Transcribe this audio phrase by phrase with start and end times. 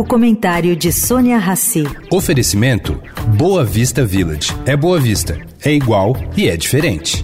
[0.00, 1.84] O comentário de Sônia Rassi.
[2.10, 2.98] Oferecimento
[3.36, 4.50] Boa Vista Village.
[4.64, 7.22] É Boa Vista, é igual e é diferente.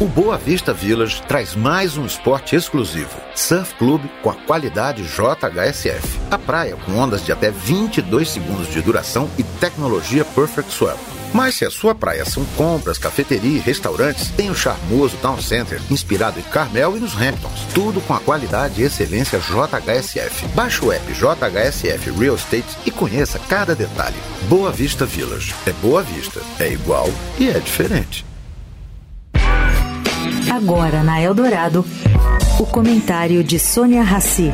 [0.00, 3.10] O Boa Vista Village traz mais um esporte exclusivo.
[3.34, 6.18] Surf Club com a qualidade JHSF.
[6.30, 10.96] A praia com ondas de até 22 segundos de duração e tecnologia Perfect Swell.
[11.34, 15.80] Mas se a sua praia são compras, cafeteria e restaurantes, tem o charmoso Town Center,
[15.90, 17.66] inspirado em Carmel e nos Hamptons.
[17.74, 20.46] Tudo com a qualidade e excelência JHSF.
[20.54, 24.14] Baixe o app JHSF Real Estate e conheça cada detalhe.
[24.48, 25.52] Boa Vista Village.
[25.66, 26.40] É Boa Vista.
[26.60, 28.24] É igual e é diferente.
[30.48, 31.84] Agora na Eldorado,
[32.60, 34.52] o comentário de Sônia Rassi.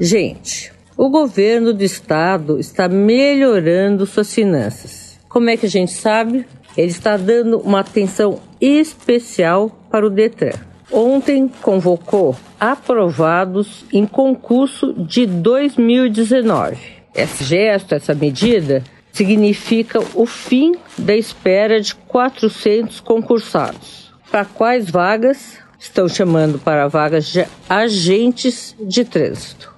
[0.00, 5.18] Gente, o governo do estado está melhorando suas finanças.
[5.28, 6.46] Como é que a gente sabe?
[6.76, 10.52] Ele está dando uma atenção especial para o Detran.
[10.92, 16.76] Ontem convocou aprovados em concurso de 2019.
[17.12, 24.14] Esse gesto, essa medida, significa o fim da espera de 400 concursados.
[24.30, 25.58] Para quais vagas?
[25.76, 29.77] Estão chamando para vagas de agentes de trânsito.